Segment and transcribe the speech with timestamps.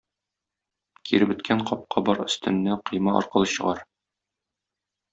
[1.09, 3.89] Киребеткән капка бар өстеннән койма аркылы чыгар.